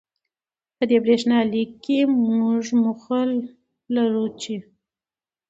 [0.75, 1.97] په دې برېښنالیک کې،
[2.37, 3.19] موږ موخه
[3.95, 4.55] لرو چې